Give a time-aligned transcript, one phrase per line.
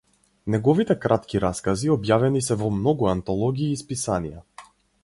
[0.53, 4.45] Неговите кратки раскази објавени се во многу антологии и списанија.